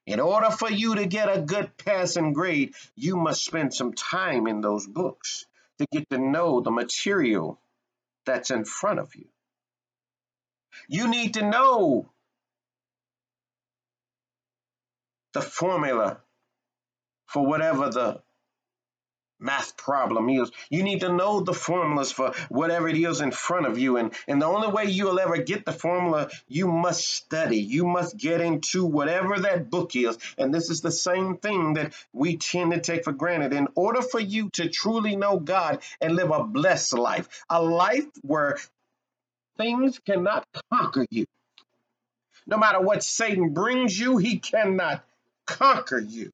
In 0.08 0.22
order 0.22 0.50
for 0.50 0.72
you 0.72 0.96
to 0.96 1.06
get 1.06 1.28
a 1.28 1.42
good 1.42 1.76
passing 1.78 2.32
grade, 2.32 2.74
you 2.96 3.18
must 3.18 3.44
spend 3.44 3.74
some 3.74 3.92
time 3.92 4.48
in 4.48 4.62
those 4.62 4.88
books 4.88 5.46
to 5.80 5.86
get 5.92 6.10
to 6.10 6.18
know 6.18 6.62
the 6.62 6.72
material 6.72 7.60
that's 8.26 8.50
in 8.50 8.64
front 8.64 9.00
of 9.00 9.14
you. 9.16 9.28
You 10.88 11.10
need 11.10 11.34
to 11.34 11.50
know 11.50 12.10
the 15.34 15.42
formula 15.42 16.22
for 17.26 17.46
whatever 17.46 17.90
the 17.90 18.22
math 19.39 19.77
problem 19.77 20.29
is. 20.29 20.51
You 20.70 20.84
need 20.84 21.01
to 21.01 21.13
know 21.13 21.41
the 21.41 21.53
formulas 21.53 22.12
for 22.12 22.34
whatever 22.50 22.88
it 22.88 22.98
is 22.98 23.22
in 23.22 23.32
front 23.32 23.67
of 23.67 23.77
you. 23.77 23.98
And, 23.98 24.13
and 24.27 24.41
the 24.41 24.46
only 24.46 24.70
way 24.70 24.86
you'll 24.86 25.20
ever 25.20 25.38
get 25.38 25.65
the 25.65 25.72
formula, 25.72 26.29
you 26.48 26.67
must 26.67 27.08
study. 27.08 27.58
You 27.58 27.86
must 27.86 28.17
get 28.17 28.41
into 28.41 28.86
whatever 28.86 29.39
that 29.39 29.70
book 29.70 29.96
is. 29.96 30.17
And 30.38 30.53
this 30.53 30.70
is 30.70 30.82
the 30.82 30.91
same 30.91 31.38
thing 31.38 31.74
that 31.74 31.94
we 32.13 32.38
tend 32.38 32.72
to 32.72 32.79
take 32.79 33.03
for 33.03 33.13
granted. 33.13 33.53
In 33.53 33.67
order 33.75 34.01
for 34.01 34.20
you 34.20 34.50
to 34.53 34.70
truly 34.70 35.15
know 35.15 35.39
God 35.39 35.82
and 36.01 36.15
live 36.15 36.32
a 36.32 36.44
blessed 36.44 36.98
life, 36.98 37.27
a 37.50 37.62
life 37.62 38.08
where 38.22 38.58
things 39.58 40.00
cannot 40.06 40.46
conquer 40.72 41.06
you. 41.10 41.25
No 42.46 42.58
matter 42.58 42.79
what 42.79 43.03
Satan 43.03 43.53
brings 43.53 43.98
you, 44.00 44.17
he 44.17 44.39
cannot 44.39 45.03
conquer 45.46 46.00
you. 46.00 46.32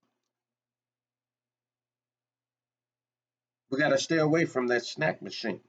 We 3.73 3.79
got 3.79 3.89
to 3.89 3.97
stay 3.97 4.19
away 4.19 4.45
from 4.45 4.67
that 4.67 4.85
snack 4.85 5.23
machine. 5.23 5.61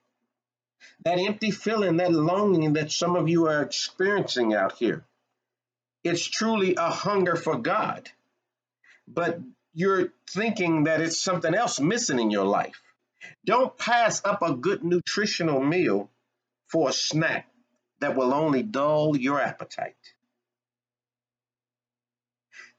that 1.04 1.18
empty 1.18 1.50
feeling, 1.50 1.96
that 1.98 2.12
longing 2.12 2.74
that 2.74 2.92
some 2.92 3.16
of 3.16 3.28
you 3.30 3.46
are 3.46 3.62
experiencing 3.62 4.54
out 4.54 4.74
here. 4.76 5.04
It's 6.04 6.26
truly 6.26 6.74
a 6.76 6.90
hunger 6.90 7.36
for 7.36 7.56
God, 7.58 8.10
but 9.08 9.40
you're 9.72 10.12
thinking 10.30 10.84
that 10.84 11.00
it's 11.00 11.18
something 11.20 11.54
else 11.54 11.80
missing 11.80 12.20
in 12.20 12.30
your 12.30 12.44
life. 12.46 12.82
Don't 13.46 13.76
pass 13.78 14.22
up 14.24 14.42
a 14.42 14.54
good 14.54 14.84
nutritional 14.84 15.60
meal 15.62 16.10
for 16.68 16.90
a 16.90 16.92
snack 16.92 17.48
that 18.00 18.16
will 18.16 18.34
only 18.34 18.62
dull 18.62 19.16
your 19.16 19.40
appetite. 19.40 19.96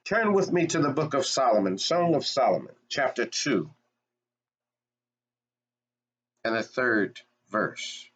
Turn 0.06 0.34
with 0.34 0.52
me 0.52 0.68
to 0.68 0.80
the 0.80 0.92
book 0.92 1.16
of 1.16 1.26
Solomon, 1.26 1.80
Song 1.80 2.16
of 2.16 2.26
Solomon, 2.26 2.76
chapter 2.90 3.26
2, 3.26 3.70
and 6.46 6.56
the 6.56 6.64
third 6.64 7.20
verse. 7.50 8.08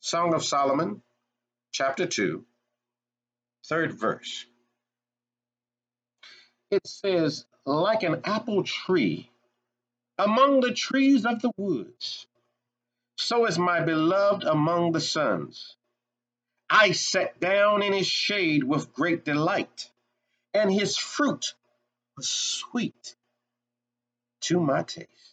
Song 0.00 0.34
of 0.34 0.44
Solomon, 0.44 1.02
chapter 1.72 2.06
2, 2.06 2.44
third 3.66 3.92
verse. 3.94 4.44
It 6.70 6.86
says, 6.86 7.46
like 7.64 8.02
an 8.02 8.20
apple 8.24 8.62
tree 8.62 9.30
among 10.18 10.60
the 10.60 10.72
trees 10.74 11.24
of 11.24 11.40
the 11.40 11.50
woods, 11.56 12.26
so 13.16 13.46
is 13.46 13.58
my 13.58 13.80
beloved 13.80 14.44
among 14.44 14.92
the 14.92 15.00
sons. 15.00 15.76
I 16.68 16.92
sat 16.92 17.40
down 17.40 17.82
in 17.82 17.94
his 17.94 18.06
shade 18.06 18.64
with 18.64 18.92
great 18.92 19.24
delight, 19.24 19.90
and 20.52 20.70
his 20.70 20.98
fruit 20.98 21.54
was 22.18 22.28
sweet 22.28 23.16
to 24.42 24.60
my 24.60 24.82
taste. 24.82 25.27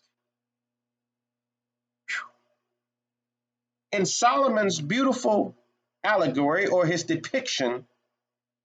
In 3.95 4.05
Solomon's 4.05 4.81
beautiful 4.81 5.55
allegory 6.03 6.67
or 6.67 6.85
his 6.85 7.05
depiction, 7.05 7.87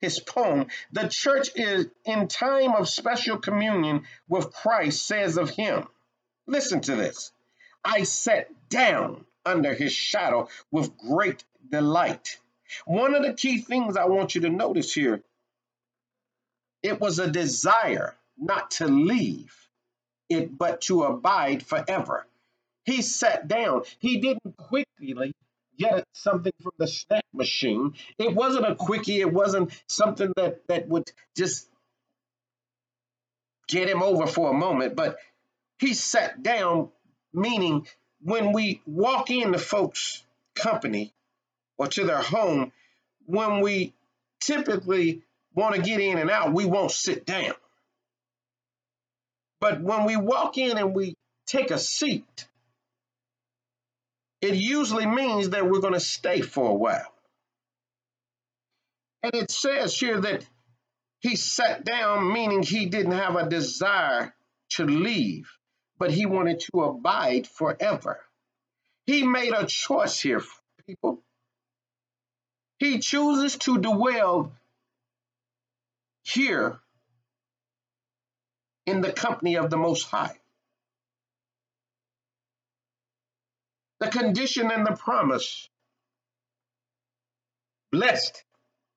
his 0.00 0.18
poem, 0.18 0.66
the 0.90 1.06
church 1.06 1.50
is 1.54 1.86
in 2.04 2.26
time 2.26 2.72
of 2.72 2.88
special 2.88 3.38
communion 3.38 4.06
with 4.28 4.52
Christ, 4.52 5.06
says 5.06 5.36
of 5.36 5.50
him. 5.50 5.86
Listen 6.48 6.80
to 6.80 6.96
this. 6.96 7.30
I 7.84 8.02
sat 8.02 8.48
down 8.68 9.24
under 9.46 9.72
his 9.72 9.92
shadow 9.92 10.48
with 10.72 10.98
great 10.98 11.44
delight. 11.68 12.40
One 12.84 13.14
of 13.14 13.22
the 13.22 13.34
key 13.34 13.60
things 13.60 13.96
I 13.96 14.06
want 14.06 14.34
you 14.34 14.40
to 14.40 14.50
notice 14.50 14.92
here 14.92 15.22
it 16.82 17.00
was 17.00 17.20
a 17.20 17.30
desire 17.30 18.16
not 18.36 18.72
to 18.72 18.88
leave 18.88 19.54
it, 20.28 20.58
but 20.58 20.80
to 20.82 21.04
abide 21.04 21.64
forever. 21.64 22.26
He 22.84 23.02
sat 23.02 23.48
down. 23.48 23.82
He 23.98 24.20
didn't 24.20 24.56
quickly 24.56 25.32
get 25.78 26.04
something 26.12 26.52
from 26.62 26.72
the 26.78 26.86
snack 26.86 27.24
machine. 27.32 27.94
It 28.18 28.34
wasn't 28.34 28.66
a 28.66 28.74
quickie. 28.74 29.20
It 29.20 29.32
wasn't 29.32 29.72
something 29.86 30.32
that 30.36 30.66
that 30.68 30.88
would 30.88 31.10
just 31.36 31.68
get 33.68 33.88
him 33.88 34.02
over 34.02 34.26
for 34.26 34.50
a 34.50 34.54
moment. 34.54 34.96
But 34.96 35.16
he 35.78 35.94
sat 35.94 36.42
down, 36.42 36.90
meaning 37.32 37.86
when 38.22 38.52
we 38.52 38.82
walk 38.86 39.30
into 39.30 39.58
folks' 39.58 40.24
company 40.54 41.12
or 41.78 41.86
to 41.86 42.04
their 42.04 42.20
home, 42.20 42.72
when 43.26 43.60
we 43.60 43.94
typically 44.40 45.22
want 45.54 45.74
to 45.74 45.82
get 45.82 46.00
in 46.00 46.18
and 46.18 46.30
out, 46.30 46.52
we 46.52 46.66
won't 46.66 46.90
sit 46.90 47.24
down. 47.24 47.54
But 49.60 49.80
when 49.80 50.04
we 50.04 50.16
walk 50.16 50.58
in 50.58 50.78
and 50.78 50.94
we 50.94 51.14
take 51.46 51.70
a 51.70 51.78
seat, 51.78 52.48
it 54.40 54.54
usually 54.54 55.06
means 55.06 55.50
that 55.50 55.68
we're 55.68 55.80
going 55.80 55.94
to 55.94 56.00
stay 56.00 56.40
for 56.40 56.70
a 56.70 56.74
while. 56.74 57.12
And 59.22 59.34
it 59.34 59.50
says 59.50 59.94
here 59.98 60.20
that 60.20 60.44
he 61.20 61.36
sat 61.36 61.84
down, 61.84 62.32
meaning 62.32 62.62
he 62.62 62.86
didn't 62.86 63.12
have 63.12 63.36
a 63.36 63.48
desire 63.48 64.34
to 64.70 64.86
leave, 64.86 65.50
but 65.98 66.10
he 66.10 66.24
wanted 66.24 66.60
to 66.60 66.82
abide 66.82 67.46
forever. 67.46 68.18
He 69.06 69.26
made 69.26 69.52
a 69.52 69.66
choice 69.66 70.18
here, 70.20 70.42
people. 70.86 71.22
He 72.78 73.00
chooses 73.00 73.56
to 73.58 73.76
dwell 73.76 74.52
here 76.22 76.80
in 78.86 79.02
the 79.02 79.12
company 79.12 79.56
of 79.56 79.68
the 79.68 79.76
Most 79.76 80.04
High. 80.04 80.39
The 84.00 84.08
condition 84.08 84.70
and 84.70 84.86
the 84.86 84.96
promise 84.96 85.68
blessed 87.92 88.44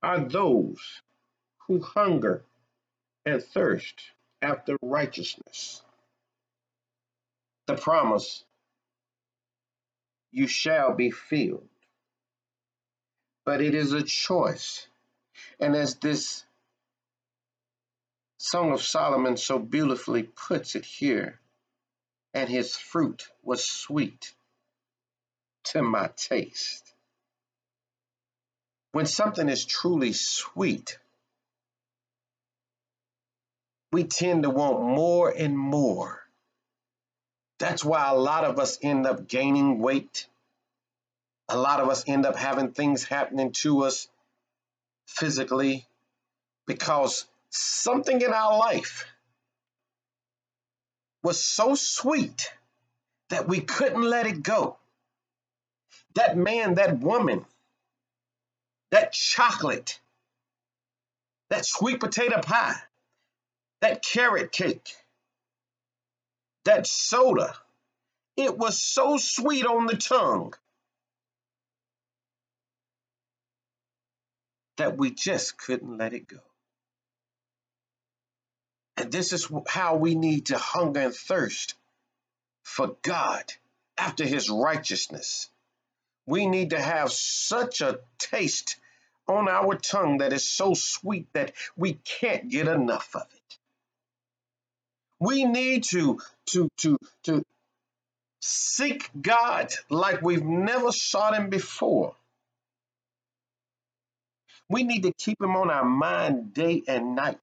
are 0.01 0.21
those 0.21 1.01
who 1.67 1.81
hunger 1.81 2.45
and 3.25 3.43
thirst 3.43 3.95
after 4.41 4.77
righteousness. 4.81 5.81
The 7.67 7.75
promise, 7.75 8.45
you 10.31 10.47
shall 10.47 10.93
be 10.93 11.11
filled. 11.11 11.67
But 13.45 13.61
it 13.61 13.75
is 13.75 13.91
a 13.91 14.03
choice. 14.03 14.87
And 15.59 15.75
as 15.75 15.95
this 15.95 16.45
Song 18.37 18.71
of 18.71 18.81
Solomon 18.81 19.35
so 19.35 19.59
beautifully 19.59 20.23
puts 20.23 20.75
it 20.75 20.85
here, 20.85 21.39
and 22.33 22.49
his 22.49 22.77
fruit 22.77 23.27
was 23.41 23.65
sweet 23.65 24.33
to 25.65 25.82
my 25.82 26.10
taste. 26.15 26.93
When 28.91 29.06
something 29.06 29.49
is 29.49 29.65
truly 29.65 30.13
sweet, 30.13 30.99
we 33.91 34.04
tend 34.04 34.43
to 34.43 34.49
want 34.49 34.82
more 34.82 35.30
and 35.30 35.58
more. 35.58 36.19
That's 37.60 37.84
why 37.84 38.10
a 38.10 38.15
lot 38.15 38.43
of 38.43 38.60
us 38.60 38.78
end 38.82 39.06
up 39.06 39.28
gaining 39.28 39.80
weight. 39.80 40.28
A 41.49 41.58
lot 41.58 41.80
of 41.80 41.89
us 41.89 42.04
end 42.08 42.26
up 42.26 42.36
having 42.36 42.71
things 42.71 43.04
happening 43.04 43.52
to 43.63 43.84
us 43.84 44.08
physically 45.08 45.86
because 46.65 47.26
something 47.49 48.21
in 48.21 48.34
our 48.34 48.58
life 48.58 49.06
was 51.23 51.43
so 51.43 51.76
sweet 51.76 52.52
that 53.30 53.47
we 53.47 53.62
couldn't 53.62 54.02
let 54.02 54.28
it 54.28 54.43
go 54.43 54.78
that 56.15 56.38
man, 56.38 56.75
that 56.75 56.99
woman, 56.99 57.45
that 58.91 59.13
chocolate, 59.13 59.99
that 61.49 61.65
sweet 61.65 61.99
potato 61.99 62.41
pie, 62.41 62.75
that 63.82 64.03
carrot 64.03 64.51
cake, 64.51 64.89
that 66.65 66.88
soda, 66.88 67.53
it 68.38 68.58
was 68.58 68.82
so 68.82 69.17
sweet 69.17 69.65
on 69.65 69.86
the 69.86 69.97
tongue 69.97 70.53
that 74.77 74.97
we 74.97 75.12
just 75.12 75.58
couldn't 75.58 75.97
let 75.97 76.13
it 76.13 76.27
go. 76.27 76.39
And 78.97 79.12
this 79.12 79.34
is 79.34 79.51
how 79.67 79.95
we 79.95 80.15
need 80.15 80.47
to 80.47 80.58
hunger 80.58 81.01
and 81.01 81.13
thirst 81.13 81.75
for 82.63 82.95
God 83.01 83.43
after 83.97 84.23
his 84.23 84.49
righteousness 84.49 85.49
we 86.25 86.47
need 86.47 86.71
to 86.71 86.79
have 86.79 87.12
such 87.12 87.81
a 87.81 87.99
taste 88.17 88.77
on 89.27 89.47
our 89.47 89.75
tongue 89.75 90.19
that 90.19 90.33
is 90.33 90.49
so 90.49 90.73
sweet 90.73 91.27
that 91.33 91.53
we 91.75 91.93
can't 91.93 92.49
get 92.49 92.67
enough 92.67 93.15
of 93.15 93.23
it. 93.33 93.57
We 95.19 95.45
need 95.45 95.86
to 95.91 96.19
to 96.47 96.69
to 96.79 96.97
to 97.23 97.43
seek 98.41 99.09
God 99.19 99.71
like 99.89 100.21
we've 100.21 100.43
never 100.43 100.91
sought 100.91 101.36
him 101.36 101.49
before. 101.49 102.15
We 104.69 104.83
need 104.83 105.03
to 105.03 105.13
keep 105.13 105.41
him 105.41 105.55
on 105.55 105.69
our 105.69 105.86
mind 105.86 106.53
day 106.53 106.83
and 106.88 107.15
night. 107.15 107.38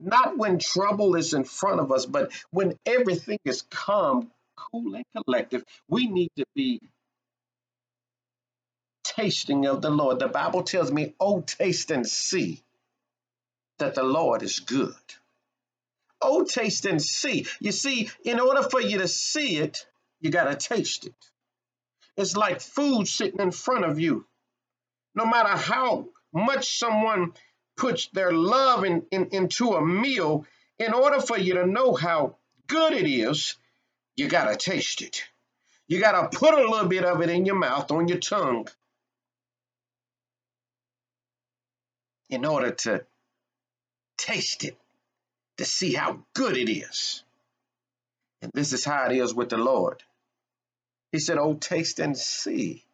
Not 0.00 0.38
when 0.38 0.58
trouble 0.58 1.16
is 1.16 1.34
in 1.34 1.44
front 1.44 1.80
of 1.80 1.92
us, 1.92 2.06
but 2.06 2.32
when 2.50 2.78
everything 2.86 3.38
is 3.44 3.62
calm, 3.62 4.30
cool, 4.56 4.94
and 4.94 5.04
collective. 5.16 5.64
We 5.88 6.06
need 6.06 6.30
to 6.36 6.44
be 6.54 6.80
tasting 9.18 9.66
of 9.66 9.82
the 9.82 9.90
Lord. 9.90 10.20
The 10.20 10.28
Bible 10.28 10.62
tells 10.62 10.92
me, 10.92 11.14
oh, 11.18 11.40
taste 11.40 11.90
and 11.90 12.06
see 12.06 12.62
that 13.78 13.94
the 13.94 14.04
Lord 14.04 14.42
is 14.42 14.60
good. 14.60 14.94
Oh, 16.22 16.44
taste 16.44 16.84
and 16.84 17.02
see. 17.02 17.46
You 17.60 17.72
see, 17.72 18.10
in 18.24 18.38
order 18.38 18.62
for 18.62 18.80
you 18.80 18.98
to 18.98 19.08
see 19.08 19.56
it, 19.56 19.86
you 20.20 20.30
got 20.30 20.44
to 20.44 20.68
taste 20.68 21.06
it. 21.06 21.14
It's 22.16 22.36
like 22.36 22.60
food 22.60 23.06
sitting 23.06 23.40
in 23.40 23.50
front 23.50 23.84
of 23.84 23.98
you. 23.98 24.24
No 25.14 25.26
matter 25.26 25.56
how 25.56 26.08
much 26.32 26.78
someone 26.78 27.32
puts 27.76 28.08
their 28.08 28.32
love 28.32 28.84
in, 28.84 29.04
in, 29.10 29.28
into 29.32 29.74
a 29.74 29.84
meal, 29.84 30.44
in 30.78 30.92
order 30.92 31.20
for 31.20 31.38
you 31.38 31.54
to 31.54 31.66
know 31.66 31.94
how 31.94 32.36
good 32.66 32.92
it 32.92 33.08
is, 33.08 33.56
you 34.16 34.28
got 34.28 34.50
to 34.50 34.56
taste 34.56 35.02
it. 35.02 35.24
You 35.88 36.00
got 36.00 36.30
to 36.30 36.38
put 36.38 36.54
a 36.54 36.70
little 36.70 36.88
bit 36.88 37.04
of 37.04 37.20
it 37.22 37.30
in 37.30 37.46
your 37.46 37.56
mouth, 37.56 37.90
on 37.90 38.08
your 38.08 38.18
tongue, 38.18 38.68
in 42.30 42.44
order 42.44 42.70
to 42.70 43.04
taste 44.16 44.64
it, 44.64 44.76
to 45.56 45.64
see 45.64 45.94
how 45.94 46.24
good 46.34 46.56
it 46.56 46.70
is. 46.70 47.22
And 48.42 48.52
this 48.54 48.72
is 48.72 48.84
how 48.84 49.06
it 49.06 49.16
is 49.16 49.34
with 49.34 49.48
the 49.48 49.56
Lord. 49.56 50.02
He 51.12 51.18
said, 51.18 51.38
Oh, 51.38 51.54
taste 51.54 51.98
and 51.98 52.16
see 52.16 52.84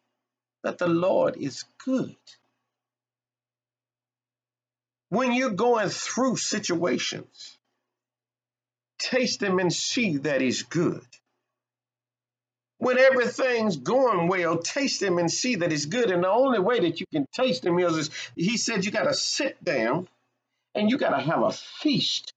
that 0.63 0.77
the 0.77 0.87
Lord 0.87 1.37
is 1.37 1.65
good. 1.83 2.15
When 5.09 5.33
you're 5.33 5.51
going 5.51 5.89
through 5.89 6.37
situations, 6.37 7.57
taste 8.97 9.43
him 9.43 9.59
and 9.59 9.71
see 9.71 10.17
that 10.17 10.41
he's 10.41 10.63
good. 10.63 11.05
When 12.77 12.97
everything's 12.97 13.77
going 13.77 14.27
well, 14.27 14.57
taste 14.57 15.01
him 15.01 15.17
and 15.17 15.31
see 15.31 15.55
that 15.55 15.71
he's 15.71 15.85
good. 15.85 16.11
And 16.11 16.23
the 16.23 16.29
only 16.29 16.59
way 16.59 16.81
that 16.81 16.99
you 16.99 17.05
can 17.11 17.25
taste 17.33 17.65
him 17.65 17.79
is, 17.79 17.97
is 17.97 18.09
he 18.35 18.57
said 18.57 18.83
you 18.83 18.91
got 18.91 19.05
to 19.05 19.13
sit 19.13 19.63
down 19.63 20.07
and 20.73 20.89
you 20.89 20.97
got 20.97 21.17
to 21.17 21.23
have 21.23 21.41
a 21.41 21.51
feast. 21.51 22.33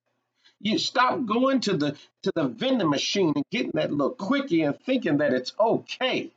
You 0.60 0.78
stop 0.78 1.24
going 1.26 1.60
to 1.62 1.76
the 1.76 1.96
to 2.22 2.32
the 2.34 2.44
vending 2.48 2.90
machine 2.90 3.32
and 3.34 3.44
getting 3.50 3.72
that 3.74 3.90
little 3.92 4.10
quickie 4.10 4.62
and 4.62 4.78
thinking 4.80 5.18
that 5.18 5.32
it's 5.32 5.52
okay. 5.58 6.30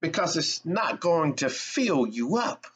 Because 0.00 0.36
it's 0.36 0.64
not 0.64 1.00
going 1.00 1.36
to 1.36 1.48
fill 1.48 2.06
you 2.06 2.36
up 2.36 2.66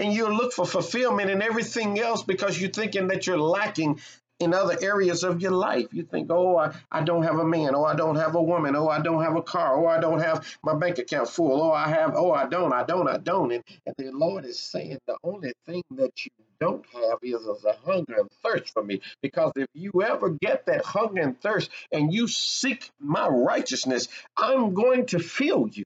and 0.00 0.12
you'll 0.12 0.34
look 0.34 0.52
for 0.52 0.64
fulfillment 0.66 1.30
in 1.30 1.42
everything 1.42 1.98
else 2.00 2.22
because 2.22 2.60
you're 2.60 2.70
thinking 2.70 3.08
that 3.08 3.26
you're 3.26 3.38
lacking 3.38 4.00
in 4.40 4.54
other 4.54 4.76
areas 4.80 5.22
of 5.22 5.40
your 5.40 5.52
life. 5.52 5.86
You 5.92 6.02
think, 6.02 6.28
oh, 6.30 6.56
I, 6.56 6.74
I 6.90 7.02
don't 7.02 7.22
have 7.22 7.38
a 7.38 7.44
man, 7.44 7.74
oh, 7.74 7.84
I 7.84 7.94
don't 7.94 8.16
have 8.16 8.34
a 8.34 8.42
woman, 8.42 8.74
oh, 8.74 8.88
I 8.88 9.00
don't 9.00 9.22
have 9.22 9.36
a 9.36 9.42
car, 9.42 9.76
oh, 9.76 9.86
I 9.86 10.00
don't 10.00 10.20
have 10.20 10.46
my 10.64 10.74
bank 10.74 10.98
account 10.98 11.28
full, 11.28 11.62
oh, 11.62 11.72
I 11.72 11.88
have, 11.88 12.14
oh, 12.16 12.32
I 12.32 12.46
don't, 12.48 12.72
I 12.72 12.82
don't, 12.82 13.08
I 13.08 13.18
don't. 13.18 13.52
And, 13.52 13.64
and 13.86 13.94
the 13.98 14.10
Lord 14.10 14.44
is 14.44 14.58
saying 14.58 14.98
the 15.06 15.16
only 15.22 15.52
thing 15.66 15.82
that 15.92 16.24
you 16.24 16.30
don't 16.60 16.84
have 16.94 17.18
is, 17.22 17.42
is 17.42 17.64
a 17.64 17.74
hunger 17.84 18.16
and 18.18 18.30
thirst 18.42 18.72
for 18.72 18.82
me. 18.82 19.00
Because 19.22 19.52
if 19.56 19.68
you 19.74 20.02
ever 20.02 20.30
get 20.30 20.66
that 20.66 20.84
hunger 20.84 21.20
and 21.20 21.40
thirst 21.40 21.70
and 21.92 22.12
you 22.12 22.26
seek 22.28 22.90
my 22.98 23.28
righteousness, 23.28 24.08
I'm 24.36 24.74
going 24.74 25.06
to 25.06 25.18
fill 25.18 25.68
you 25.72 25.84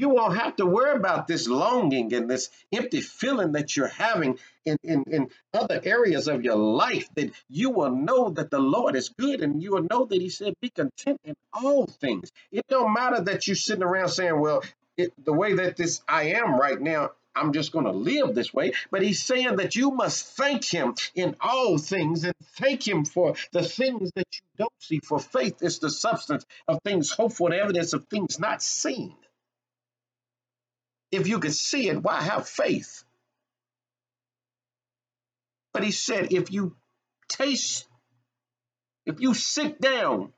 you 0.00 0.08
won't 0.08 0.38
have 0.38 0.56
to 0.56 0.64
worry 0.64 0.96
about 0.96 1.26
this 1.26 1.46
longing 1.46 2.14
and 2.14 2.28
this 2.28 2.48
empty 2.72 3.02
feeling 3.02 3.52
that 3.52 3.76
you're 3.76 3.86
having 3.86 4.38
in, 4.64 4.78
in, 4.82 5.04
in 5.06 5.28
other 5.52 5.78
areas 5.84 6.26
of 6.26 6.42
your 6.42 6.56
life. 6.56 7.06
That 7.16 7.32
you 7.50 7.68
will 7.68 7.90
know 7.94 8.30
that 8.30 8.50
the 8.50 8.60
Lord 8.60 8.96
is 8.96 9.10
good 9.10 9.42
and 9.42 9.62
you 9.62 9.72
will 9.72 9.86
know 9.90 10.06
that 10.06 10.20
He 10.20 10.30
said, 10.30 10.54
Be 10.62 10.70
content 10.70 11.20
in 11.22 11.34
all 11.52 11.86
things. 11.86 12.32
It 12.50 12.64
don't 12.68 12.94
matter 12.94 13.20
that 13.20 13.46
you're 13.46 13.56
sitting 13.56 13.82
around 13.82 14.08
saying, 14.08 14.40
Well, 14.40 14.62
it, 14.96 15.12
the 15.22 15.34
way 15.34 15.52
that 15.54 15.76
this 15.76 16.00
I 16.08 16.30
am 16.40 16.58
right 16.58 16.80
now, 16.80 17.10
I'm 17.36 17.52
just 17.52 17.70
going 17.70 17.84
to 17.84 17.92
live 17.92 18.34
this 18.34 18.54
way. 18.54 18.72
But 18.90 19.02
he's 19.02 19.22
saying 19.22 19.56
that 19.56 19.76
you 19.76 19.90
must 19.90 20.34
thank 20.34 20.64
him 20.64 20.94
in 21.14 21.36
all 21.42 21.76
things 21.76 22.24
and 22.24 22.34
thank 22.56 22.88
him 22.88 23.04
for 23.04 23.34
the 23.52 23.62
things 23.62 24.12
that 24.16 24.26
you 24.32 24.40
don't 24.56 24.72
see. 24.78 25.00
For 25.00 25.18
faith 25.18 25.62
is 25.62 25.78
the 25.78 25.90
substance 25.90 26.46
of 26.66 26.80
things 26.84 27.10
hoped 27.10 27.36
for, 27.36 27.50
the 27.50 27.58
evidence 27.58 27.92
of 27.92 28.06
things 28.06 28.40
not 28.40 28.62
seen. 28.62 29.14
If 31.10 31.26
you 31.26 31.40
could 31.40 31.54
see 31.54 31.88
it, 31.88 32.02
why 32.02 32.22
have 32.22 32.48
faith? 32.48 33.04
But 35.72 35.84
he 35.84 35.92
said, 35.92 36.32
if 36.32 36.52
you 36.52 36.76
taste, 37.28 37.86
if 39.06 39.20
you 39.20 39.34
sit 39.34 39.80
down 39.80 40.32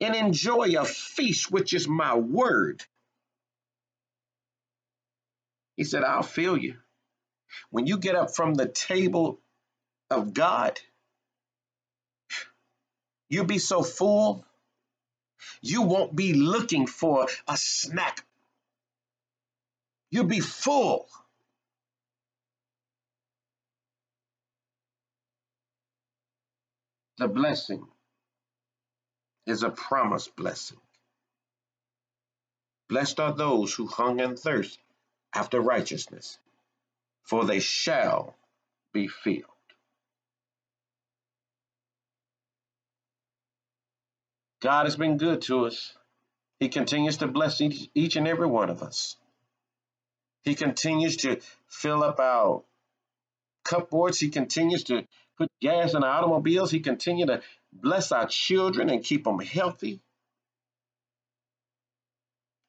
and 0.00 0.14
enjoy 0.14 0.78
a 0.78 0.84
feast, 0.84 1.50
which 1.50 1.72
is 1.72 1.88
my 1.88 2.16
word, 2.16 2.84
he 5.76 5.84
said, 5.84 6.04
I'll 6.04 6.22
fill 6.22 6.56
you. 6.56 6.76
When 7.70 7.86
you 7.86 7.98
get 7.98 8.14
up 8.14 8.34
from 8.34 8.54
the 8.54 8.66
table 8.66 9.40
of 10.10 10.32
God, 10.32 10.80
you'll 13.28 13.44
be 13.44 13.58
so 13.58 13.82
full, 13.82 14.44
you 15.60 15.82
won't 15.82 16.14
be 16.14 16.32
looking 16.32 16.86
for 16.86 17.26
a 17.46 17.56
snack 17.56 18.24
You'll 20.10 20.24
be 20.24 20.40
full. 20.40 21.06
The 27.18 27.28
blessing 27.28 27.86
is 29.46 29.62
a 29.62 29.70
promised 29.70 30.36
blessing. 30.36 30.78
Blessed 32.88 33.20
are 33.20 33.32
those 33.32 33.74
who 33.74 33.86
hunger 33.86 34.24
and 34.24 34.38
thirst 34.38 34.78
after 35.34 35.60
righteousness, 35.60 36.38
for 37.24 37.44
they 37.44 37.60
shall 37.60 38.34
be 38.92 39.08
filled. 39.08 39.44
God 44.60 44.86
has 44.86 44.96
been 44.96 45.18
good 45.18 45.42
to 45.42 45.66
us. 45.66 45.94
He 46.60 46.68
continues 46.68 47.18
to 47.18 47.26
bless 47.26 47.60
each, 47.60 47.88
each 47.94 48.16
and 48.16 48.26
every 48.28 48.46
one 48.46 48.70
of 48.70 48.82
us. 48.82 49.16
He 50.46 50.54
continues 50.54 51.16
to 51.18 51.40
fill 51.66 52.04
up 52.04 52.20
our 52.20 52.62
cupboards. 53.64 54.20
He 54.20 54.30
continues 54.30 54.84
to 54.84 55.04
put 55.36 55.50
gas 55.60 55.92
in 55.92 56.04
our 56.04 56.18
automobiles. 56.18 56.70
He 56.70 56.78
continues 56.78 57.26
to 57.26 57.42
bless 57.72 58.12
our 58.12 58.28
children 58.28 58.88
and 58.88 59.02
keep 59.02 59.24
them 59.24 59.40
healthy. 59.40 60.00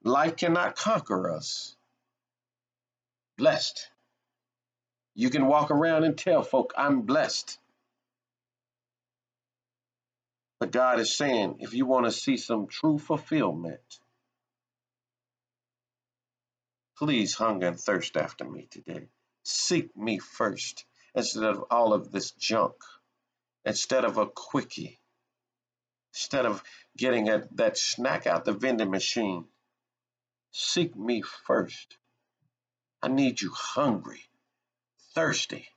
Life 0.03 0.37
cannot 0.37 0.75
conquer 0.75 1.31
us. 1.31 1.75
Blessed. 3.37 3.91
You 5.13 5.29
can 5.29 5.45
walk 5.45 5.69
around 5.69 6.03
and 6.03 6.17
tell 6.17 6.41
folk, 6.41 6.73
I'm 6.75 7.03
blessed. 7.03 7.59
But 10.59 10.71
God 10.71 10.99
is 10.99 11.15
saying, 11.15 11.57
if 11.59 11.75
you 11.75 11.85
want 11.85 12.05
to 12.05 12.11
see 12.11 12.37
some 12.37 12.65
true 12.65 12.97
fulfillment, 12.97 13.99
Please 16.97 17.35
hunger 17.35 17.67
and 17.67 17.79
thirst 17.79 18.17
after 18.17 18.43
me 18.43 18.67
today. 18.71 19.07
Seek 19.43 19.95
me 19.95 20.17
first 20.17 20.85
instead 21.13 21.43
of 21.43 21.65
all 21.69 21.93
of 21.93 22.11
this 22.11 22.31
junk, 22.31 22.73
instead 23.65 24.03
of 24.03 24.17
a 24.17 24.25
quickie, 24.25 24.99
instead 26.11 26.45
of 26.47 26.63
getting 26.97 27.29
a, 27.29 27.47
that 27.53 27.77
snack 27.77 28.25
out 28.25 28.45
the 28.45 28.53
vending 28.53 28.89
machine. 28.89 29.45
Seek 30.51 30.95
me 30.95 31.21
first. 31.21 31.97
I 33.03 33.09
need 33.09 33.41
you 33.41 33.51
hungry, 33.53 34.23
thirsty. 35.13 35.67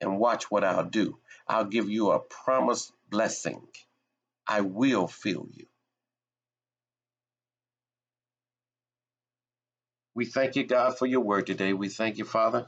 And 0.00 0.18
watch 0.18 0.50
what 0.50 0.64
I'll 0.64 0.84
do. 0.84 1.18
I'll 1.46 1.64
give 1.64 1.88
you 1.88 2.10
a 2.10 2.18
promised 2.18 2.92
blessing. 3.08 3.68
I 4.48 4.62
will 4.62 5.06
fill 5.06 5.46
you. 5.52 5.66
We 10.14 10.26
thank 10.26 10.56
you, 10.56 10.64
God, 10.64 10.98
for 10.98 11.06
your 11.06 11.20
word 11.20 11.46
today. 11.46 11.72
We 11.72 11.88
thank 11.88 12.18
you, 12.18 12.24
Father, 12.24 12.66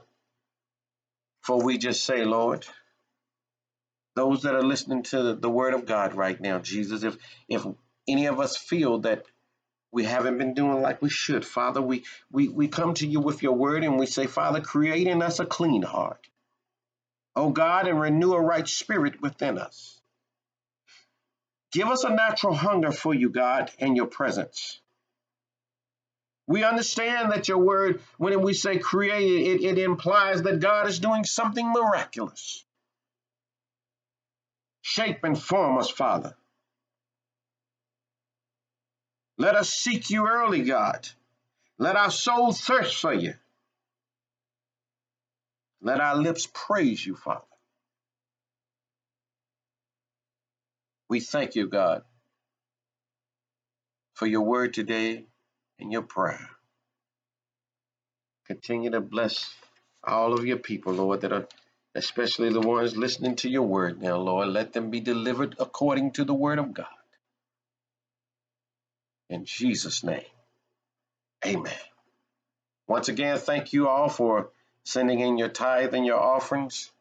for 1.43 1.63
we 1.63 1.79
just 1.79 2.05
say, 2.05 2.25
Lord, 2.25 2.67
those 4.17 4.43
that 4.43 4.55
are 4.55 4.63
listening 4.63 5.05
to 5.05 5.35
the 5.35 5.51
word 5.51 5.75
of 5.75 5.87
God 5.87 6.15
right 6.15 6.41
now, 6.41 6.59
Jesus, 6.59 7.05
if 7.05 7.17
if 7.49 7.65
any 8.09 8.27
of 8.27 8.41
us 8.41 8.57
feel 8.57 9.01
that 9.01 9.25
we 9.93 10.05
haven't 10.05 10.39
been 10.39 10.55
doing 10.55 10.83
like 10.83 11.03
we 11.03 11.11
should, 11.11 11.45
Father, 11.45 11.83
we 11.83 12.05
we 12.31 12.49
we 12.49 12.69
come 12.69 12.95
to 12.95 13.07
you 13.07 13.21
with 13.21 13.43
your 13.43 13.55
word 13.55 13.85
and 13.85 13.99
we 13.99 14.07
say, 14.07 14.27
Father, 14.27 14.61
create 14.61 15.07
in 15.07 15.23
us 15.23 15.41
a 15.41 15.47
clean 15.47 15.83
heart. 15.83 16.27
Oh 17.37 17.51
God, 17.51 17.87
and 17.87 18.01
renew 18.01 18.33
a 18.33 18.41
right 18.41 18.67
spirit 18.67 19.21
within 19.23 19.59
us. 19.59 20.01
Give 21.73 21.89
us 21.89 22.05
a 22.05 22.11
natural 22.11 22.55
hunger 22.55 22.93
for 22.93 23.15
you, 23.15 23.29
God, 23.29 23.71
and 23.79 23.97
your 23.97 24.07
presence. 24.07 24.81
We 26.47 26.63
understand 26.63 27.33
that 27.33 27.49
your 27.49 27.59
word, 27.59 28.01
when 28.19 28.41
we 28.41 28.55
say 28.55 28.79
created, 28.79 29.63
it, 29.63 29.65
it 29.65 29.79
implies 29.79 30.43
that 30.43 30.61
God 30.61 30.87
is 30.87 31.01
doing 31.01 31.25
something 31.25 31.73
miraculous. 31.73 32.65
Shape 34.83 35.25
and 35.25 35.41
form 35.41 35.79
us, 35.79 35.91
Father. 35.91 36.37
Let 39.39 39.57
us 39.57 39.69
seek 39.69 40.09
you 40.11 40.29
early, 40.29 40.63
God. 40.63 41.09
Let 41.79 41.97
our 41.97 42.11
soul 42.11 42.53
thirst 42.53 43.01
for 43.01 43.13
you. 43.13 43.35
Let 45.83 46.01
our 46.01 46.17
lips 46.17 46.49
praise 46.53 47.05
you, 47.05 47.17
Father. 47.17 47.43
We 51.09 51.21
thank 51.21 51.55
you, 51.55 51.69
God, 51.69 52.03
for 54.15 54.27
your 54.27 54.43
word 54.43 54.75
today 54.75 55.27
in 55.79 55.91
your 55.91 56.03
prayer. 56.03 56.49
Continue 58.47 58.91
to 58.91 59.01
bless 59.01 59.53
all 60.05 60.33
of 60.35 60.47
your 60.47 60.59
people, 60.59 60.95
Lord, 60.95 61.23
that 61.23 61.33
are 61.33 61.49
especially 61.95 62.53
the 62.53 62.61
ones 62.61 62.97
listening 62.97 63.37
to 63.37 63.49
your 63.49 63.62
word 63.62 64.01
now, 64.01 64.17
Lord. 64.17 64.49
Let 64.49 64.73
them 64.73 64.91
be 64.91 65.01
delivered 65.01 65.57
according 65.59 66.12
to 66.12 66.25
the 66.25 66.35
word 66.35 66.59
of 66.59 66.75
God. 66.75 66.87
In 69.29 69.45
Jesus' 69.45 70.05
name, 70.05 70.25
amen. 71.45 71.73
Once 72.87 73.09
again, 73.09 73.39
thank 73.39 73.73
you 73.73 73.89
all 73.89 74.09
for 74.09 74.51
sending 74.85 75.21
in 75.21 75.39
your 75.39 75.49
tithe 75.49 75.95
and 75.95 76.07
your 76.07 76.21
offerings. 76.21 76.93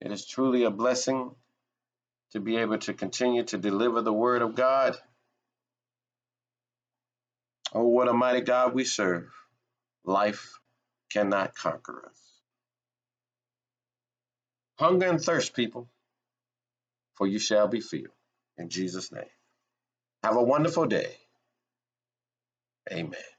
It 0.00 0.12
is 0.12 0.26
truly 0.26 0.64
a 0.64 0.70
blessing 0.70 1.32
to 2.32 2.40
be 2.40 2.58
able 2.58 2.78
to 2.78 2.92
continue 2.92 3.42
to 3.44 3.58
deliver 3.58 4.02
the 4.02 4.12
word 4.12 4.42
of 4.42 4.54
God. 4.54 4.96
Oh, 7.74 7.84
what 7.88 8.08
a 8.08 8.14
mighty 8.14 8.42
God 8.42 8.74
we 8.74 8.84
serve. 8.84 9.28
Life 10.04 10.58
cannot 11.12 11.54
conquer 11.56 12.06
us. 12.10 12.20
Hunger 14.78 15.06
and 15.08 15.20
thirst, 15.22 15.54
people, 15.54 15.88
for 17.16 17.26
you 17.26 17.38
shall 17.38 17.68
be 17.68 17.80
filled. 17.80 18.08
In 18.58 18.70
Jesus' 18.70 19.12
name. 19.12 19.24
Have 20.24 20.36
a 20.36 20.42
wonderful 20.44 20.86
day. 20.86 21.16
Amen. 22.92 23.33